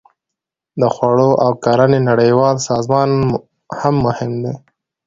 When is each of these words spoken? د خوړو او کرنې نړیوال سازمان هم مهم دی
د 0.79 0.83
خوړو 0.93 1.29
او 1.45 1.51
کرنې 1.63 1.99
نړیوال 2.09 2.55
سازمان 2.69 3.09
هم 3.79 3.95
مهم 4.05 4.31
دی 4.43 4.53